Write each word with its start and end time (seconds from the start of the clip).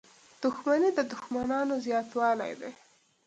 •دښمني 0.41 0.89
د 0.97 0.99
دوښمنانو 1.11 1.73
زیاتوالی 1.85 2.51
دی. 2.59 2.71